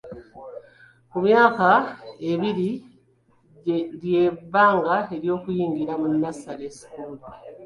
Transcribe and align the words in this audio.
Ku 1.11 1.17
myaka 1.25 1.67
ebiri, 2.31 2.69
lye 4.01 4.23
bbanga 4.37 4.95
ery'okuyingira 5.15 5.93
mu 6.01 6.07
Nursery 6.21 6.69
School. 6.77 7.17